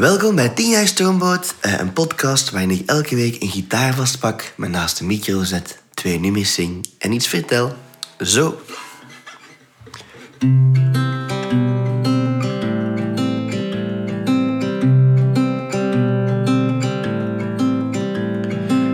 Welkom 0.00 0.34
bij 0.34 0.48
10 0.48 0.70
jaar 0.70 0.86
Stoomboot, 0.86 1.54
eh, 1.60 1.78
een 1.78 1.92
podcast 1.92 2.50
waarin 2.50 2.70
ik 2.70 2.82
elke 2.86 3.16
week 3.16 3.42
een 3.42 3.48
gitaar 3.48 3.94
vastpak, 3.94 4.52
me 4.56 4.68
naast 4.68 4.98
de 4.98 5.04
micro 5.04 5.42
zet, 5.42 5.82
twee 5.94 6.20
nummers 6.20 6.54
zing 6.54 6.86
en 6.98 7.12
iets 7.12 7.26
vertel. 7.26 7.72
Zo. 8.18 8.60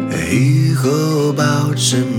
Hugo 0.09 1.32
bouwt 1.32 1.80
zijn. 1.80 2.14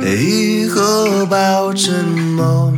Hugo 0.00 1.26
bouwt. 1.26 2.73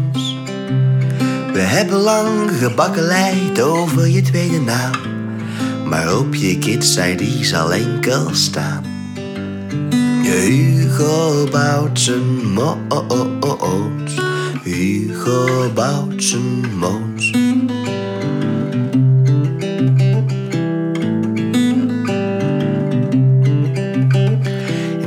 We 1.56 1.62
hebben 1.62 1.98
lang 1.98 2.50
gebakkeleid 2.58 3.60
over 3.60 4.08
je 4.08 4.22
tweede 4.22 4.60
naam. 4.60 4.92
Maar 5.88 6.18
op 6.18 6.34
je 6.34 6.58
kids 6.58 6.94
die 7.16 7.44
zal 7.44 7.72
enkel 7.72 8.34
staan. 8.34 8.84
Hugo 10.22 11.48
bouwt 11.50 12.00
zijn 12.00 12.52
mons. 12.52 14.14
Hugo 14.62 15.70
bouwt 15.74 16.22
zijn 16.22 16.78
mons. 16.78 17.30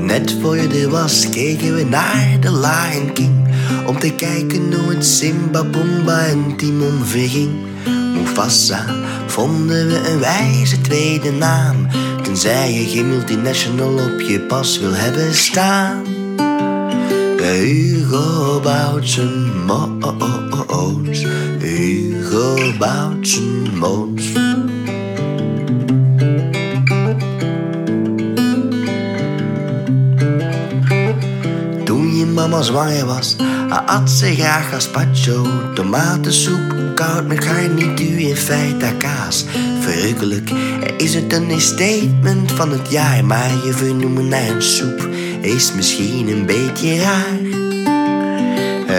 Net 0.02 0.36
voor 0.42 0.58
je 0.58 0.82
er 0.84 0.90
was, 0.90 1.30
keken 1.30 1.76
we 1.76 1.84
naar 1.84 2.38
de 2.40 2.52
Lion 2.52 3.14
King. 3.14 3.39
Om 3.90 4.00
te 4.00 4.12
kijken 4.12 4.74
hoe 4.74 4.94
het 4.94 5.06
Simba, 5.06 5.64
Pumba 5.64 6.26
en 6.26 6.58
Timon 6.58 7.06
verging. 7.06 7.50
Mufasa 8.14 8.86
vonden 9.28 9.88
we 9.88 10.10
een 10.10 10.20
wijze 10.20 10.82
tweede 10.82 11.32
naam. 11.32 11.88
Tenzij 12.24 12.74
je 12.74 12.88
geen 12.88 13.10
multinational 13.10 13.94
op 13.94 14.22
je 14.22 14.40
pas 14.40 14.80
wil 14.80 14.94
hebben 14.94 15.34
staan. 15.34 16.04
Hugo 17.38 18.60
bouwt 18.60 19.10
zijn 19.10 19.66
moons. 19.66 21.26
Hugo 21.60 22.58
bouwt 22.78 23.28
zijn 23.28 23.78
moons. 23.78 24.32
Toen 31.84 32.16
je 32.18 32.26
mama 32.26 32.62
zwanger 32.62 33.06
was, 33.06 33.36
at 33.70 34.10
ze 34.10 34.36
graag 34.36 34.70
gazpacho, 34.70 35.48
tomatensoep, 35.74 36.76
koud 36.96 37.28
met 37.28 37.44
garnituur 37.44 38.30
en 38.30 38.38
feta 38.38 38.92
kaas. 38.98 39.46
Verrukkelijk 39.80 40.50
is 40.98 41.14
het 41.14 41.34
een 41.34 41.62
statement 41.62 42.52
van 42.52 42.72
het 42.72 42.92
jaar, 42.92 43.26
maar 43.26 43.52
je 43.66 43.74
vernoemen 43.74 44.28
naar 44.28 44.50
een 44.50 44.62
soep 44.62 45.08
is 45.42 45.74
misschien 45.74 46.28
een 46.28 46.46
beetje 46.46 46.98
raar. 46.98 47.38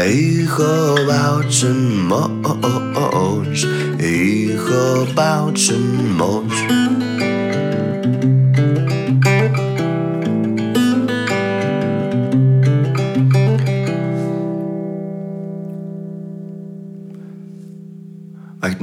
Hugo 0.04 0.94
bouwt 1.06 1.54
zijn 1.54 2.06
moons, 2.06 3.66
Hugo 3.96 5.06
bouwt 5.14 5.60
zijn 5.60 6.14
moons. 6.16 6.54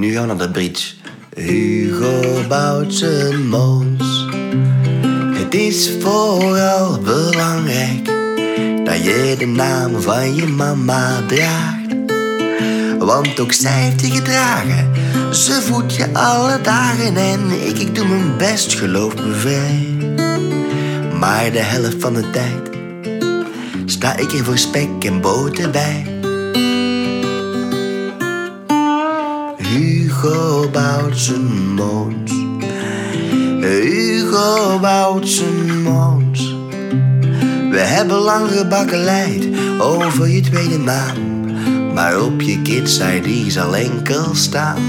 Nu 0.08 0.20
we 0.20 0.26
naar 0.26 0.38
de 0.38 0.52
bridge. 0.52 0.94
Hugo 1.36 2.48
bouwt 2.48 2.94
zijn. 2.94 3.52
Het 5.34 5.54
is 5.54 5.92
vooral 6.00 7.00
belangrijk 7.00 8.06
dat 8.86 9.04
je 9.04 9.36
de 9.38 9.46
naam 9.46 10.02
van 10.02 10.36
je 10.36 10.48
mama 10.48 11.22
draagt. 11.28 11.96
Want 13.00 13.40
ook 13.40 13.54
zij 13.54 13.82
heeft 13.82 14.02
je 14.02 14.12
gedragen. 14.12 14.92
Ze 15.32 15.62
voedt 15.62 15.96
je 15.96 16.14
alle 16.14 16.62
dagen 16.62 17.16
en 17.16 17.40
ik, 17.66 17.78
ik 17.78 17.96
doe 17.96 18.08
mijn 18.08 18.38
best, 18.38 18.73
geloof 18.73 19.16
me 19.16 19.34
vrij. 19.34 19.98
Maar 21.20 21.52
de 21.52 21.60
helft 21.60 21.98
van 22.00 22.14
de 22.14 22.30
tijd 22.30 22.70
sta 23.86 24.17
ik 24.17 24.32
er 24.32 24.44
voor 24.44 24.58
spek 24.58 25.04
en 25.04 25.22
boter 25.22 25.70
bij. 25.70 26.17
Hugo 30.22 30.70
bouwt 30.70 31.17
zijn 31.17 31.73
mons. 31.76 32.32
Hugo 33.61 34.80
bouwt 34.80 35.28
zijn 35.28 35.82
mons. 35.82 36.55
We 37.70 37.80
hebben 37.80 38.17
lang 38.17 38.52
gebakkeleid 38.52 39.48
over 39.80 40.28
je 40.28 40.42
tweede 40.42 40.78
naam. 40.78 41.16
Maar 41.94 42.22
op 42.22 42.42
je 42.42 42.61
kids 42.61 43.00
die 43.23 43.52
zal 43.52 43.76
enkel 43.76 44.36
staan. 44.36 44.82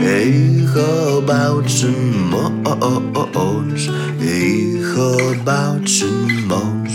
Hugo 0.00 1.22
bouwt 1.22 1.70
zijn 1.70 2.28
mons. 3.32 3.90
Hugo 4.18 5.34
bouwt 5.44 5.90
zijn 5.90 6.46
mons. 6.46 6.85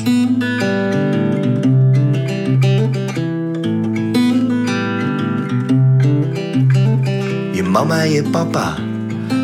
Mama 7.82 8.04
en 8.04 8.12
je 8.12 8.24
papa, 8.24 8.76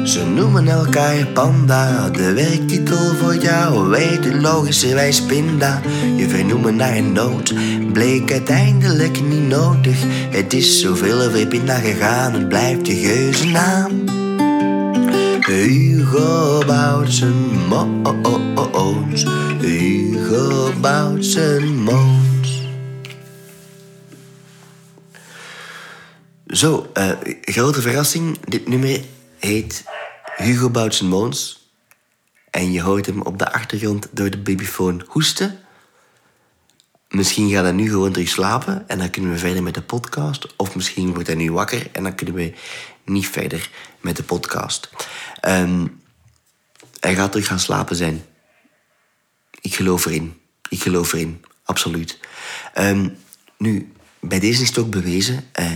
ze 0.03 0.25
noemen 0.25 0.67
elkaar 0.67 1.27
panda. 1.33 2.09
De 2.09 2.33
werktitel 2.33 3.15
voor 3.15 3.35
jou 3.35 3.89
weet 3.89 4.25
het 4.25 4.41
logischerwijs 4.41 5.21
pinda. 5.21 5.81
Je 6.15 6.29
vernoemen 6.29 6.75
naar 6.75 6.95
een 6.95 7.11
nood, 7.11 7.53
bleek 7.93 8.31
uiteindelijk 8.31 9.21
niet 9.21 9.47
nodig. 9.47 9.97
Het 10.29 10.53
is 10.53 10.81
zoveel 10.81 11.21
over 11.21 11.47
pinda 11.47 11.75
gegaan, 11.75 12.33
het 12.33 12.49
blijft 12.49 12.85
de 12.85 12.95
geuzennaam. 12.95 13.91
Hugo 15.39 16.61
bouwt 16.65 17.13
zijn 17.13 17.67
mons. 17.69 19.25
Hugo 19.59 20.71
bouwt 20.81 21.25
zijn 21.25 21.83
mons. 21.83 22.36
Zo, 26.57 26.90
eh, 26.94 27.12
grote 27.41 27.81
verrassing. 27.81 28.40
Dit 28.40 28.68
nummer 28.68 29.01
heet 29.40 29.84
Hugo 30.35 30.69
bouwt 30.69 30.95
zijn 30.95 31.09
mons. 31.09 31.69
En 32.50 32.72
je 32.72 32.81
hoort 32.81 33.06
hem 33.06 33.22
op 33.22 33.40
de 33.40 33.51
achtergrond 33.51 34.07
door 34.12 34.29
de 34.29 34.38
babyfoon 34.38 35.03
hoesten. 35.07 35.59
Misschien 37.09 37.50
gaat 37.50 37.63
hij 37.63 37.72
nu 37.72 37.90
gewoon 37.90 38.12
terug 38.12 38.28
slapen 38.28 38.88
en 38.88 38.97
dan 38.97 39.09
kunnen 39.09 39.31
we 39.31 39.38
verder 39.38 39.63
met 39.63 39.73
de 39.73 39.81
podcast. 39.81 40.56
Of 40.56 40.75
misschien 40.75 41.13
wordt 41.13 41.28
hij 41.28 41.35
nu 41.35 41.51
wakker 41.51 41.88
en 41.91 42.03
dan 42.03 42.16
kunnen 42.16 42.35
we 42.35 42.53
niet 43.06 43.28
verder 43.28 43.69
met 44.01 44.16
de 44.16 44.23
podcast. 44.23 44.90
Ehm, 45.40 45.88
hij 47.00 47.16
gaat 47.16 47.31
terug 47.31 47.47
gaan 47.47 47.59
slapen 47.59 47.96
zijn. 47.96 48.25
Ik 49.62 49.75
geloof 49.75 50.06
erin. 50.06 50.40
Ik 50.69 50.81
geloof 50.81 51.13
erin. 51.13 51.46
Absoluut. 51.63 52.19
Ehm, 52.73 53.09
nu, 53.57 53.91
bij 54.19 54.40
deze 54.40 54.62
is 54.62 54.67
het 54.67 54.78
ook 54.78 54.90
bewezen. 54.90 55.50
eh, 55.51 55.72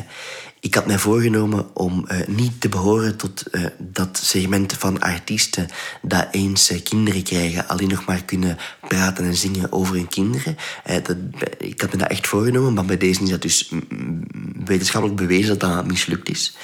ik 0.61 0.75
had 0.75 0.85
mij 0.85 0.99
voorgenomen 0.99 1.75
om 1.75 2.07
eh, 2.07 2.27
niet 2.27 2.61
te 2.61 2.69
behoren 2.69 3.17
tot 3.17 3.43
eh, 3.51 3.65
dat 3.77 4.19
segment 4.23 4.73
van 4.73 4.99
artiesten 4.99 5.67
dat 6.01 6.27
eens 6.31 6.69
eh, 6.69 6.83
kinderen 6.83 7.23
krijgen, 7.23 7.67
alleen 7.67 7.89
nog 7.89 8.05
maar 8.05 8.23
kunnen 8.23 8.57
praten 8.87 9.25
en 9.25 9.35
zingen 9.35 9.71
over 9.71 9.95
hun 9.95 10.07
kinderen. 10.07 10.57
Dat, 11.03 11.15
ik 11.57 11.81
had 11.81 11.91
me 11.91 11.97
dat 11.97 12.09
echt 12.09 12.27
voorgenomen, 12.27 12.73
maar 12.73 12.85
bij 12.85 12.97
deze 12.97 13.23
is 13.23 13.29
dat 13.29 13.41
dus 13.41 13.69
mm, 13.69 13.83
mm, 13.89 14.25
wetenschappelijk 14.65 15.19
bewezen 15.19 15.59
dat 15.59 15.59
dat 15.59 15.87
mislukt 15.87 16.29
is. 16.29 16.55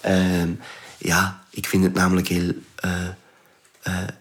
Ehm, 0.00 0.48
ja, 0.98 1.44
ik 1.50 1.66
vind 1.66 1.84
het 1.84 1.94
namelijk 1.94 2.28
heel. 2.28 2.52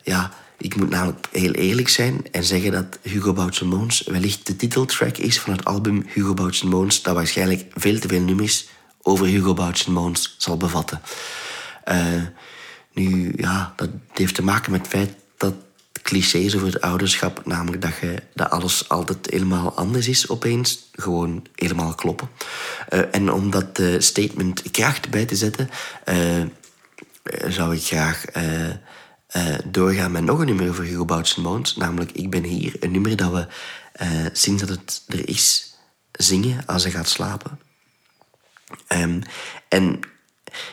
ja, 0.03 0.31
ik 0.57 0.75
moet 0.75 0.89
namelijk 0.89 1.27
heel 1.31 1.51
eerlijk 1.51 1.89
zijn 1.89 2.21
en 2.31 2.43
zeggen 2.43 2.71
dat 2.71 2.99
Hugo 3.01 3.49
Mons 3.63 4.03
wellicht 4.03 4.47
de 4.47 4.55
titeltrack 4.55 5.17
is 5.17 5.39
van 5.39 5.53
het 5.53 5.65
album 5.65 6.05
Hugo 6.07 6.49
Mons, 6.63 7.01
dat 7.01 7.15
waarschijnlijk 7.15 7.65
veel 7.73 7.99
te 7.99 8.07
veel 8.07 8.21
nummers 8.21 8.67
over 9.03 9.25
Hugo 9.25 9.71
Mons 9.87 10.35
zal 10.37 10.57
bevatten. 10.57 11.01
Eh, 11.83 12.21
nu, 12.93 13.33
ja, 13.35 13.73
dat 13.75 13.89
heeft 14.13 14.35
te 14.35 14.43
maken 14.43 14.71
met 14.71 14.81
het 14.81 14.89
feit 14.89 15.15
dat 15.37 15.53
clichés 16.01 16.55
over 16.55 16.67
het 16.67 16.81
ouderschap, 16.81 17.45
namelijk 17.45 17.81
dat, 17.81 17.93
je, 18.01 18.23
dat 18.33 18.49
alles 18.49 18.89
altijd 18.89 19.27
helemaal 19.29 19.73
anders 19.73 20.07
is 20.07 20.29
opeens, 20.29 20.89
gewoon 20.91 21.45
helemaal 21.55 21.95
kloppen. 21.95 22.29
Eh, 22.89 22.99
en 23.11 23.31
om 23.31 23.51
dat 23.51 23.79
eh, 23.79 23.99
statement 23.99 24.71
kracht 24.71 25.09
bij 25.09 25.25
te 25.25 25.35
zetten, 25.35 25.69
zou 27.47 27.75
ik 27.75 27.83
graag 27.83 28.25
doorgaan 29.65 30.11
met 30.11 30.23
nog 30.23 30.39
een 30.39 30.45
nummer 30.45 30.69
over 30.69 30.83
Hugo 30.83 31.05
Bouwt 31.05 31.37
Mons. 31.37 31.75
Namelijk 31.75 32.11
Ik 32.11 32.29
ben 32.29 32.43
hier. 32.43 32.75
Een 32.79 32.91
nummer 32.91 33.15
dat 33.15 33.31
we 33.31 33.47
sinds 34.33 34.63
dat 34.63 34.69
het 34.69 35.03
er 35.07 35.29
is 35.29 35.75
zingen 36.11 36.65
als 36.65 36.83
hij 36.83 36.91
gaat 36.91 37.09
slapen. 37.09 37.59
Ehm, 38.87 39.21
en 39.67 39.99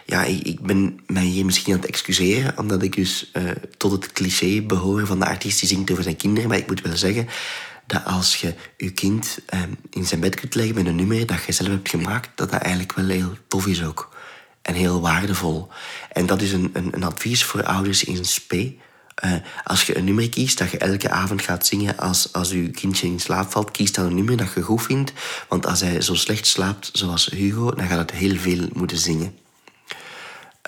ja, 0.06 0.24
ik, 0.24 0.42
ik 0.42 0.60
ben 0.60 1.00
mij 1.06 1.24
hier 1.24 1.44
misschien 1.44 1.72
aan 1.72 1.80
het 1.80 1.88
excuseren, 1.88 2.58
omdat 2.58 2.82
ik 2.82 2.94
dus 2.94 3.30
uh, 3.32 3.50
tot 3.76 3.92
het 3.92 4.12
cliché 4.12 4.62
behoor 4.62 5.06
van 5.06 5.18
de 5.18 5.26
artiest 5.26 5.60
die 5.60 5.68
zingt 5.68 5.90
over 5.90 6.02
zijn 6.02 6.16
kinderen. 6.16 6.48
Maar 6.48 6.58
ik 6.58 6.66
moet 6.66 6.80
wel 6.80 6.96
zeggen 6.96 7.28
dat 7.86 8.04
als 8.04 8.36
je 8.36 8.54
je 8.76 8.90
kind 8.90 9.38
uh, 9.54 9.60
in 9.90 10.06
zijn 10.06 10.20
bed 10.20 10.34
kunt 10.34 10.54
leggen 10.54 10.74
met 10.74 10.86
een 10.86 10.96
nummer 10.96 11.26
dat 11.26 11.44
je 11.44 11.52
zelf 11.52 11.68
hebt 11.68 11.88
gemaakt, 11.88 12.28
dat 12.34 12.50
dat 12.50 12.60
eigenlijk 12.60 12.94
wel 12.94 13.08
heel 13.08 13.36
tof 13.48 13.66
is 13.66 13.84
ook. 13.84 14.18
En 14.62 14.74
heel 14.74 15.00
waardevol. 15.00 15.68
En 16.12 16.26
dat 16.26 16.42
is 16.42 16.52
een, 16.52 16.70
een, 16.72 16.94
een 16.94 17.04
advies 17.04 17.44
voor 17.44 17.64
ouders 17.64 18.04
in 18.04 18.24
spe. 18.24 18.74
Uh, 19.24 19.34
als 19.64 19.82
je 19.82 19.96
een 19.96 20.04
nummer 20.04 20.28
kiest 20.28 20.58
dat 20.58 20.70
je 20.70 20.78
elke 20.78 21.10
avond 21.10 21.42
gaat 21.42 21.66
zingen 21.66 21.96
als, 21.96 22.32
als 22.32 22.50
je 22.50 22.70
kindje 22.70 23.06
in 23.06 23.20
slaap 23.20 23.50
valt, 23.50 23.70
kies 23.70 23.92
dan 23.92 24.04
een 24.04 24.14
nummer 24.14 24.36
dat 24.36 24.52
je 24.54 24.62
goed 24.62 24.82
vindt. 24.82 25.12
Want 25.48 25.66
als 25.66 25.80
hij 25.80 26.00
zo 26.00 26.14
slecht 26.14 26.46
slaapt 26.46 26.90
zoals 26.92 27.26
Hugo, 27.26 27.74
dan 27.74 27.86
gaat 27.86 27.98
het 27.98 28.10
heel 28.10 28.36
veel 28.36 28.68
moeten 28.72 28.98
zingen. 28.98 29.38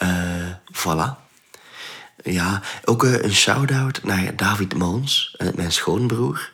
Uh, 0.03 0.47
voilà. 0.73 1.21
Ja, 2.25 2.63
ook 2.85 3.05
uh, 3.05 3.23
een 3.23 3.35
shout-out 3.35 4.03
naar 4.03 4.37
David 4.37 4.75
Moons, 4.75 5.37
mijn 5.55 5.73
schoonbroer. 5.73 6.51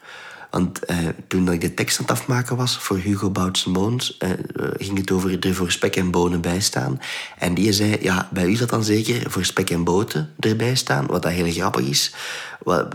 Want 0.50 0.84
eh, 0.84 0.96
toen 1.26 1.52
ik 1.52 1.60
de 1.60 1.74
tekst 1.74 1.98
aan 1.98 2.04
het 2.06 2.14
afmaken 2.14 2.56
was 2.56 2.78
voor 2.78 2.96
Hugo 2.96 3.30
Boutsen 3.30 3.70
Moons, 3.70 4.16
eh, 4.16 4.30
ging 4.76 4.98
het 4.98 5.10
over 5.10 5.46
er 5.46 5.54
voor 5.54 5.70
spek 5.70 5.96
en 5.96 6.10
bonen 6.10 6.40
bij 6.40 6.60
staan. 6.60 7.00
En 7.38 7.54
die 7.54 7.72
zei, 7.72 7.96
ja, 8.00 8.28
bij 8.32 8.44
u 8.44 8.50
is 8.50 8.58
dat 8.58 8.70
dan 8.70 8.84
zeker 8.84 9.30
voor 9.30 9.44
spek 9.44 9.70
en 9.70 9.84
boten 9.84 10.34
erbij 10.38 10.74
staan, 10.74 11.06
wat 11.06 11.22
dat 11.22 11.32
heel 11.32 11.52
grappig 11.52 11.86
is. 11.86 12.12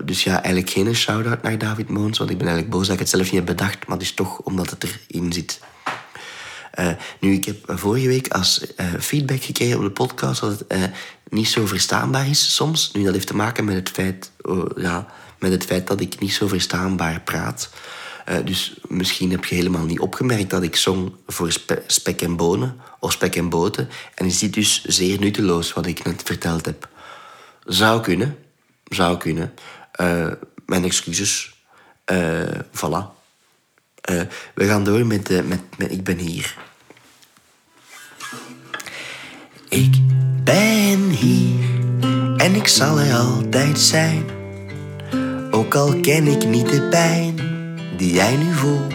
Dus 0.06 0.24
ja, 0.24 0.34
eigenlijk 0.34 0.70
geen 0.70 0.96
shout-out 0.96 1.42
naar 1.42 1.58
David 1.58 1.90
Moons, 1.90 2.18
want 2.18 2.30
ik 2.30 2.38
ben 2.38 2.48
eigenlijk 2.48 2.76
boos 2.76 2.86
dat 2.86 2.94
ik 2.94 3.02
het 3.02 3.10
zelf 3.10 3.24
niet 3.24 3.34
heb 3.34 3.46
bedacht, 3.46 3.88
maar 3.88 3.98
het 3.98 4.06
is 4.06 4.14
toch 4.14 4.40
omdat 4.40 4.70
het 4.70 4.84
erin 4.84 5.34
zit. 5.34 5.60
Nu, 7.20 7.34
ik 7.34 7.46
heb 7.46 7.58
vorige 7.66 8.08
week 8.08 8.28
als 8.28 8.66
feedback 9.00 9.44
gekregen 9.44 9.78
op 9.78 9.84
de 9.84 9.92
podcast 9.92 10.42
dat 10.42 10.60
het 10.60 10.78
uh, 10.78 10.84
niet 11.30 11.48
zo 11.48 11.66
verstaanbaar 11.66 12.30
is 12.30 12.56
soms. 12.56 12.92
Nu, 12.94 13.04
dat 13.04 13.14
heeft 13.14 13.28
te 13.28 13.36
maken 13.36 13.66
met 13.66 13.76
het 13.76 13.90
feit, 13.90 14.32
oh, 14.42 14.66
ja, 14.76 15.08
met 15.44 15.52
het 15.52 15.66
feit 15.66 15.88
dat 15.88 16.02
ik 16.02 16.20
niet 16.20 16.34
zo 16.34 16.48
verstaanbaar 16.48 17.22
praat. 17.22 17.70
dus 18.44 18.74
misschien 18.88 19.32
heb 19.32 19.46
je 19.46 19.56
helemaal 19.56 19.86
niet 19.86 20.00
opgemerkt 20.00 20.50
dat 20.50 20.64
ik 20.64 20.76
zong 20.76 21.12
voor 21.28 21.52
spe 21.52 21.84
spek 21.88 22.22
en 22.22 22.36
bonen 22.36 22.80
of 23.00 23.12
spek 23.12 23.36
en 23.36 23.50
boten. 23.50 23.90
En 24.16 24.26
is 24.26 24.40
dit 24.40 24.54
dus 24.54 24.84
zeer 24.84 25.20
nutteloos 25.20 25.74
wat 25.74 25.86
ik 25.86 26.04
net 26.04 26.22
verteld 26.26 26.66
heb. 26.66 26.90
Zou 27.66 28.02
kunnen, 28.02 28.38
zou 28.84 29.18
kunnen. 29.18 29.54
mijn 30.66 30.84
excuses. 30.84 31.56
voilà. 32.72 33.14
Uh, 34.12 34.22
we 34.54 34.66
gaan 34.66 34.84
door 34.84 35.06
met, 35.06 35.48
met, 35.48 35.62
met 35.78 35.92
Ik 35.92 36.04
ben 36.04 36.18
hier. 36.18 36.56
Ik 39.70 39.96
ben 40.44 41.10
hier 41.10 41.74
en 42.38 42.56
ik 42.56 42.68
zal 42.68 43.00
er 43.00 43.16
altijd 43.16 43.80
zijn. 43.80 44.43
Ook 45.74 45.80
al 45.80 46.00
ken 46.00 46.28
ik 46.28 46.46
niet 46.46 46.70
de 46.70 46.88
pijn 46.90 47.36
die 47.98 48.14
jij 48.14 48.36
nu 48.36 48.54
voelt. 48.54 48.94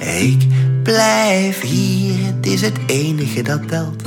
Ik 0.00 0.46
blijf 0.82 1.60
hier, 1.60 2.26
het 2.26 2.46
is 2.46 2.60
het 2.60 2.78
enige 2.86 3.42
dat 3.42 3.68
telt. 3.68 4.02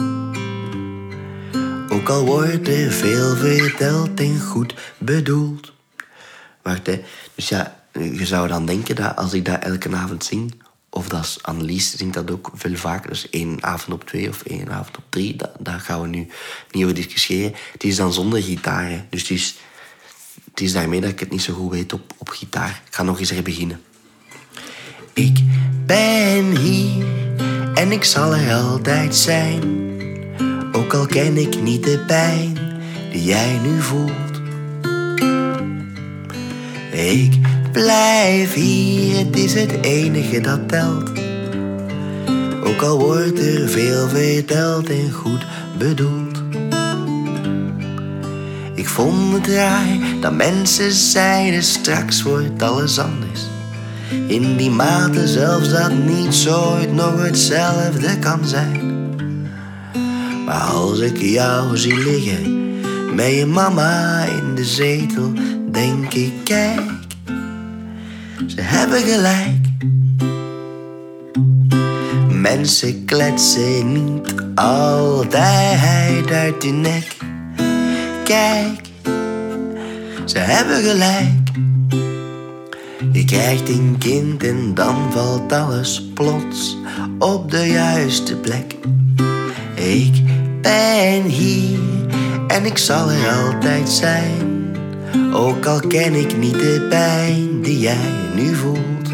Ook 1.90 2.10
al 2.10 2.26
wordt 2.26 2.68
er 2.68 2.92
veel 2.92 3.36
verteld 3.36 4.20
en 4.20 4.40
goed 4.40 4.74
bedoeld. 4.98 5.74
Wacht, 6.62 6.88
hè. 6.88 7.04
Dus 7.36 7.50
ja, 7.50 7.84
je 7.92 8.26
zou 8.26 8.48
dan 8.48 8.66
denken 8.66 8.96
dat 8.96 9.16
als 9.16 9.34
ik 9.34 9.46
dat 9.46 9.64
elke 9.64 9.96
avond 9.96 10.24
zing, 10.24 10.54
of 10.90 11.08
dat 11.08 11.40
Annelies 11.42 11.96
zingt 11.96 12.14
dat 12.14 12.32
ook 12.32 12.52
veel 12.54 12.76
vaker, 12.76 13.10
dus 13.10 13.30
één 13.30 13.64
avond 13.64 13.94
op 13.94 14.08
twee 14.08 14.30
of 14.30 14.44
één 14.44 14.72
avond 14.72 14.98
op 14.98 15.04
drie, 15.10 15.36
daar 15.60 15.80
gaan 15.80 16.02
we 16.02 16.08
nu 16.08 16.28
niet 16.72 16.84
over 16.84 16.96
discussiëren. 16.96 17.54
Het 17.72 17.84
is 17.84 17.96
dan 17.96 18.14
zonder 18.14 18.42
gitaar, 18.42 19.06
dus 19.10 19.22
het 19.22 19.30
is, 19.30 19.56
het 20.54 20.62
is 20.62 20.74
daarmee 20.74 21.02
dat 21.02 21.10
ik 21.10 21.20
het 21.20 21.32
niet 21.32 21.42
zo 21.42 21.54
goed 21.54 21.72
weet 21.72 21.94
op, 21.94 22.14
op 22.18 22.30
gitaar. 22.30 22.82
Ik 22.88 22.96
ga 22.96 23.04
nog 23.04 23.20
eens 23.20 23.32
er 23.32 23.44
beginnen. 23.44 23.82
Ik 25.14 25.40
ben 25.86 26.58
hier 26.58 27.06
en 27.74 27.92
ik 27.92 28.04
zal 28.04 28.34
er 28.36 28.54
altijd 28.54 29.16
zijn, 29.16 29.62
ook 30.72 30.94
al 30.94 31.06
ken 31.06 31.38
ik 31.38 31.62
niet 31.62 31.84
de 31.84 32.04
pijn 32.08 32.58
die 33.12 33.24
jij 33.24 33.60
nu 33.64 33.82
voelt. 33.82 34.42
Ik 36.92 37.42
Blijf 37.74 38.54
hier, 38.54 39.18
het 39.18 39.38
is 39.38 39.54
het 39.54 39.72
enige 39.82 40.42
dat 40.42 40.70
telt. 40.70 41.12
Ook 42.64 42.82
al 42.82 43.00
wordt 43.00 43.40
er 43.40 43.70
veel 43.70 44.08
verteld 44.08 44.90
en 44.90 45.12
goed 45.12 45.46
bedoeld. 45.78 46.23
Ik 48.84 48.90
vond 48.90 49.34
het 49.34 49.48
raar 49.48 49.98
dat 50.20 50.34
mensen 50.34 50.92
zeiden 50.92 51.64
straks 51.64 52.22
wordt 52.22 52.64
alles 52.64 53.00
anders. 53.00 53.42
In 54.28 54.58
die 54.58 54.70
mate 54.70 55.28
zelfs 55.28 55.70
dat 55.70 55.92
niets 55.94 56.50
ooit 56.50 56.94
nog 56.94 57.24
hetzelfde 57.24 58.20
kan 58.20 58.40
zijn. 58.46 59.10
Maar 60.46 60.62
als 60.62 61.00
ik 61.00 61.18
jou 61.18 61.78
zie 61.78 61.98
liggen 61.98 62.76
met 63.16 63.34
je 63.34 63.46
mama 63.46 64.24
in 64.24 64.56
de 64.56 64.66
zetel, 64.66 65.32
denk 65.72 66.14
ik 66.14 66.34
kijk 66.44 66.82
ze 68.48 68.62
hebben 68.62 69.02
gelijk. 69.02 69.66
Mensen 72.30 73.06
kletsen 73.06 73.92
niet 73.94 74.36
altijd 74.56 76.32
uit 76.32 76.64
hun 76.64 76.82
nek. 76.82 77.13
Kijk, 78.24 78.82
ze 80.26 80.38
hebben 80.38 80.84
gelijk. 80.84 81.50
Je 83.12 83.26
krijgt 83.26 83.70
een 83.70 83.96
kind 84.00 84.44
en 84.44 84.74
dan 84.74 85.12
valt 85.12 85.52
alles 85.52 86.04
plots 86.14 86.78
op 87.20 87.52
de 87.52 87.68
juiste 87.68 88.36
plek. 88.36 88.76
Ik 89.76 90.14
ben 90.62 91.24
hier 91.24 91.80
en 92.48 92.66
ik 92.66 92.78
zal 92.78 93.12
er 93.12 93.30
altijd 93.30 93.90
zijn. 93.90 94.76
Ook 95.34 95.66
al 95.66 95.80
ken 95.80 96.14
ik 96.14 96.38
niet 96.38 96.60
de 96.60 96.86
pijn 96.90 97.62
die 97.62 97.80
jij 97.80 98.12
nu 98.36 98.56
voelt. 98.56 99.10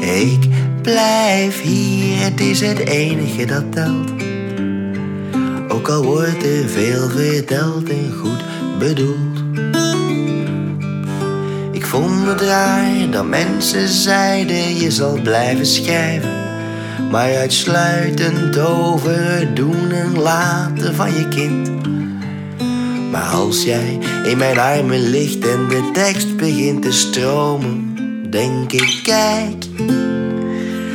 Ik 0.00 0.48
blijf 0.82 1.62
hier, 1.62 2.24
het 2.24 2.40
is 2.40 2.60
het 2.60 2.78
enige 2.78 3.44
dat 3.44 3.72
telt. 3.72 4.33
Al 5.88 6.02
wordt 6.02 6.44
er 6.44 6.68
veel 6.68 7.08
verteld 7.08 7.88
en 7.88 8.12
goed 8.20 8.44
bedoeld. 8.78 9.42
Ik 11.72 11.84
vond 11.86 12.26
het 12.26 12.40
raar 12.40 13.10
dat 13.10 13.26
mensen 13.26 13.88
zeiden 13.88 14.76
je 14.76 14.90
zal 14.90 15.18
blijven 15.22 15.66
schrijven. 15.66 16.30
Maar 17.10 17.36
uitsluitend 17.36 18.58
over 18.58 19.38
het 19.38 19.56
doen 19.56 19.90
en 19.90 20.18
laten 20.18 20.94
van 20.94 21.12
je 21.12 21.28
kind. 21.28 21.70
Maar 23.10 23.28
als 23.30 23.62
jij 23.62 23.98
in 24.24 24.38
mijn 24.38 24.58
armen 24.58 25.10
ligt 25.10 25.48
en 25.48 25.68
de 25.68 25.90
tekst 25.92 26.36
begint 26.36 26.82
te 26.82 26.92
stromen, 26.92 27.96
denk 28.30 28.72
ik, 28.72 29.00
kijk, 29.02 29.64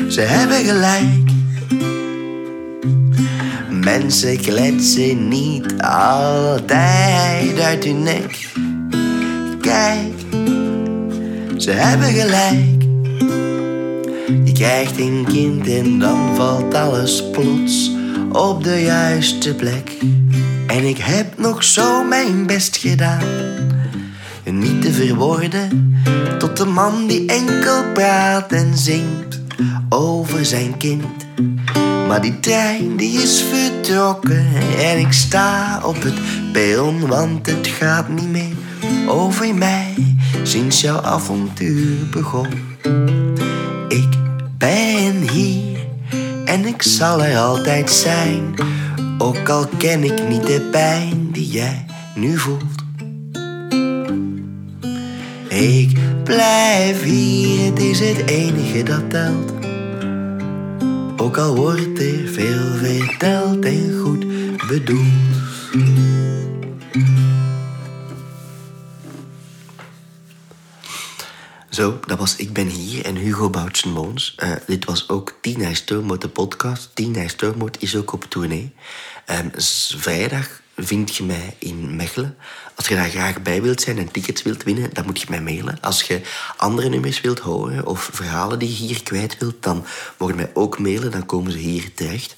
ze 0.08 0.22
hebben 0.22 0.66
gelijk. 0.66 1.29
Mensen 3.90 4.38
kletsen 4.38 5.28
niet 5.28 5.82
altijd 5.82 7.60
uit 7.60 7.84
hun 7.84 8.04
nek. 8.04 8.52
Kijk, 9.62 10.14
ze 11.58 11.72
hebben 11.72 12.08
gelijk. 12.08 12.82
Je 14.44 14.52
krijgt 14.54 15.00
een 15.00 15.26
kind 15.28 15.68
en 15.68 16.00
dan 16.00 16.36
valt 16.36 16.74
alles 16.74 17.30
plots 17.32 17.92
op 18.32 18.64
de 18.64 18.82
juiste 18.82 19.56
plek. 19.56 19.92
En 20.68 20.84
ik 20.84 20.98
heb 20.98 21.38
nog 21.38 21.64
zo 21.64 22.04
mijn 22.04 22.48
best 22.48 22.78
gedaan. 22.78 23.28
Niet 24.44 24.82
te 24.82 24.92
verwoorden 24.92 26.02
tot 26.38 26.58
de 26.58 26.66
man 26.66 27.08
die 27.08 27.26
enkel 27.26 27.84
praat 27.94 28.52
en 28.52 28.78
zingt 28.78 29.40
over 29.90 30.46
zijn 30.46 30.78
kind. 30.78 31.28
Maar 32.08 32.22
die 32.22 32.40
trein 32.40 32.98
die 32.98 33.22
is 33.22 33.44
en 33.90 35.00
ik 35.00 35.12
sta 35.12 35.80
op 35.84 36.04
het 36.04 36.14
perron, 36.52 37.08
want 37.08 37.46
het 37.46 37.68
gaat 37.68 38.10
niet 38.10 38.30
meer 38.30 38.56
over 39.08 39.56
mij 39.56 40.16
sinds 40.44 40.82
jouw 40.82 41.02
avontuur 41.02 42.10
begon. 42.12 42.48
Ik 43.88 44.10
ben 44.58 45.30
hier 45.32 45.78
en 46.46 46.66
ik 46.66 46.82
zal 46.82 47.24
er 47.24 47.38
altijd 47.38 47.92
zijn 47.92 48.56
ook 49.18 49.50
al 49.50 49.68
ken 49.78 50.04
ik 50.04 50.28
niet 50.28 50.48
de 50.48 50.68
pijn 50.72 51.32
die 51.32 51.48
jij 51.48 51.86
nu 52.16 52.38
voelt. 52.38 52.84
Ik 55.50 55.98
blijf 56.24 57.04
hier, 57.04 57.66
het 57.66 57.80
is 57.80 58.00
het 58.00 58.26
enige 58.26 58.84
dat 58.84 59.10
telt. 59.10 59.59
Ook 61.20 61.38
al 61.38 61.56
wordt 61.56 62.00
er 62.00 62.28
veel 62.28 62.76
verteld 62.76 63.66
en 63.66 64.00
goed 64.00 64.26
bedoeld. 64.68 65.08
Zo, 71.70 72.00
dat 72.06 72.18
was 72.18 72.36
Ik 72.36 72.54
Ben 72.54 72.68
Hier 72.68 73.06
en 73.06 73.16
Hugo 73.16 73.50
Boutsen 73.50 73.92
Moons. 73.92 74.36
Uh, 74.44 74.52
dit 74.68 74.86
was 74.86 75.10
ook 75.10 75.38
Tina 75.42 75.74
Stormot, 75.74 76.22
de 76.22 76.30
podcast. 76.30 76.90
Tina 76.94 77.28
Stormot 77.28 77.82
is 77.82 77.96
ook 77.96 78.14
op 78.14 78.24
tournee. 78.24 78.74
Um, 79.26 79.52
vrijdag 79.98 80.62
vind 80.80 81.16
je 81.16 81.24
mij 81.24 81.56
in 81.58 81.96
Mechelen. 81.96 82.38
Als 82.76 82.88
je 82.88 82.96
daar 82.96 83.10
graag 83.10 83.42
bij 83.42 83.62
wilt 83.62 83.82
zijn 83.82 83.98
en 83.98 84.12
tickets 84.12 84.44
wilt 84.44 84.64
winnen, 84.64 84.90
dan 84.94 85.06
moet 85.06 85.22
je 85.22 85.26
mij 85.30 85.42
mailen. 85.42 85.78
Als 85.82 86.04
je 86.04 86.22
andere 86.58 86.90
nummers 86.90 87.22
wilt 87.22 87.40
horen 87.40 87.86
of 87.86 88.10
verhalen 88.14 88.60
die 88.60 88.70
je 88.70 88.76
hier 88.76 89.04
kwijt 89.04 89.38
wilt, 89.38 89.64
dan 89.64 89.86
mogen 90.18 90.36
mij 90.36 90.52
ook 90.54 90.80
mailen. 90.80 91.12
Dan 91.12 91.26
komen 91.26 91.52
ze 91.52 91.58
hier 91.58 91.94
terecht. 91.94 92.36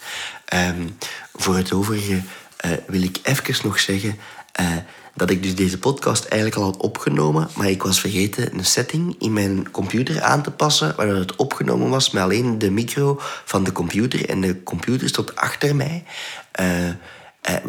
Um, 0.53 0.97
voor 1.33 1.55
het 1.55 1.73
overige 1.73 2.21
uh, 2.65 2.71
wil 2.87 3.03
ik 3.03 3.19
even 3.23 3.55
nog 3.63 3.79
zeggen... 3.79 4.19
Uh, 4.61 4.67
dat 5.15 5.29
ik 5.29 5.43
dus 5.43 5.55
deze 5.55 5.79
podcast 5.79 6.25
eigenlijk 6.25 6.55
al 6.55 6.63
had 6.63 6.77
opgenomen, 6.77 7.49
maar 7.55 7.69
ik 7.69 7.83
was 7.83 7.99
vergeten 7.99 8.57
een 8.57 8.65
setting 8.65 9.15
in 9.19 9.33
mijn 9.33 9.71
computer 9.71 10.21
aan 10.21 10.43
te 10.43 10.51
passen, 10.51 10.93
waardoor 10.95 11.15
het 11.15 11.35
opgenomen 11.35 11.89
was 11.89 12.11
met 12.11 12.23
alleen 12.23 12.57
de 12.57 12.71
micro 12.71 13.19
van 13.45 13.63
de 13.63 13.71
computer 13.71 14.29
en 14.29 14.41
de 14.41 14.63
computer 14.63 15.07
stond 15.07 15.35
achter 15.35 15.75
mij. 15.75 16.03
Uh, 16.61 16.89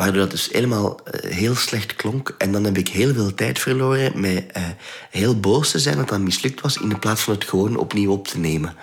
waardoor 0.03 0.21
dat 0.21 0.31
dus 0.31 0.49
helemaal 0.53 1.01
uh, 1.05 1.31
heel 1.33 1.55
slecht 1.55 1.97
klonk. 1.97 2.35
En 2.39 2.53
dan 2.53 2.65
heb 2.65 2.79
ik 2.79 2.89
heel 2.89 3.15
veel 3.15 3.35
tijd 3.35 3.59
verloren 3.59 4.21
met 4.21 4.45
uh, 4.57 4.63
heel 5.11 5.41
boos 5.41 5.71
te 5.71 5.79
zijn 5.79 5.97
dat 5.97 6.09
dat 6.09 6.21
mislukt 6.21 6.61
was, 6.61 6.77
in 6.77 6.99
plaats 6.99 7.21
van 7.23 7.35
het 7.35 7.45
gewoon 7.45 7.77
opnieuw 7.77 8.13
op 8.13 8.29
te 8.29 8.39
nemen. 8.39 8.75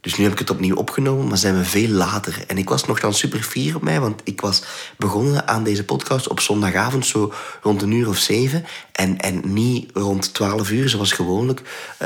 dus 0.00 0.16
nu 0.16 0.24
heb 0.24 0.32
ik 0.32 0.38
het 0.38 0.50
opnieuw 0.50 0.76
opgenomen, 0.76 1.26
maar 1.26 1.38
zijn 1.38 1.58
we 1.58 1.64
veel 1.64 1.88
later. 1.88 2.44
En 2.46 2.58
ik 2.58 2.68
was 2.68 2.84
nog 2.84 3.00
dan 3.00 3.14
super 3.14 3.42
fier 3.42 3.76
op 3.76 3.82
mij, 3.82 4.00
want 4.00 4.20
ik 4.24 4.40
was 4.40 4.62
begonnen 4.96 5.48
aan 5.48 5.64
deze 5.64 5.84
podcast 5.84 6.28
op 6.28 6.40
zondagavond, 6.40 7.06
zo 7.06 7.32
rond 7.62 7.82
een 7.82 7.92
uur 7.92 8.08
of 8.08 8.18
zeven. 8.18 8.64
En, 8.92 9.18
en 9.18 9.52
niet 9.52 9.90
rond 9.92 10.34
twaalf 10.34 10.70
uur, 10.70 10.88
zoals 10.88 11.12
gewoonlijk. 11.12 11.62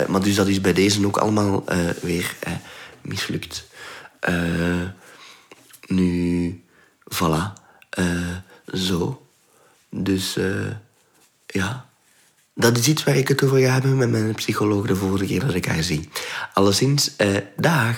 maar 0.09 0.23
dus 0.23 0.35
dat 0.35 0.49
is 0.49 0.61
bij 0.61 0.73
deze 0.73 1.07
ook 1.07 1.17
allemaal 1.17 1.65
weer 2.01 2.37
mislukt. 3.01 3.65
nu 5.87 6.63
voilà, 7.15 7.62
uh, 7.99 8.37
zo. 8.75 9.27
Dus 9.89 10.37
uh, 10.37 10.67
ja, 11.47 11.87
dat 12.55 12.79
is 12.79 12.89
iets 12.89 13.05
waar 13.05 13.17
ik 13.17 13.29
het 13.29 13.43
over 13.43 13.59
ga 13.59 13.73
hebben 13.73 13.97
met 13.97 14.11
mijn 14.11 14.35
psycholoog 14.35 14.87
de 14.87 14.97
volgende 14.97 15.27
keer 15.27 15.41
dat 15.41 15.55
ik 15.55 15.67
haar 15.67 15.83
zie. 15.83 16.09
Alleszins, 16.53 17.11
uh, 17.19 17.37
dag. 17.57 17.97